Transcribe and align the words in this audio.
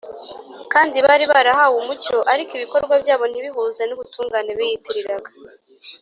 kandi 0.73 0.97
bari 1.05 1.25
barahawe 1.31 1.75
umucyo 1.83 2.17
ariko 2.33 2.51
ibikorwa 2.57 2.93
byabo 3.03 3.25
ntibihuze 3.27 3.81
n’ubutungane 3.85 4.51
biyitiriraga 4.57 5.29